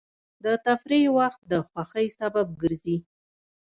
د 0.43 0.45
تفریح 0.65 1.05
وخت 1.19 1.41
د 1.51 1.53
خوښۍ 1.67 2.07
سبب 2.19 2.47
ګرځي. 2.61 2.97